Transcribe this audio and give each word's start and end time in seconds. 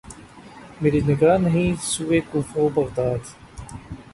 مری 0.81 1.01
نگاہ 1.09 1.37
نہیں 1.37 1.69
سوئے 1.83 2.19
کوفہ 2.29 2.59
و 2.61 2.67
بغداد 2.75 3.21